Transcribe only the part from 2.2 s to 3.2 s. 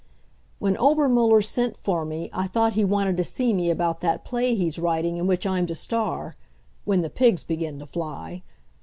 I thought he wanted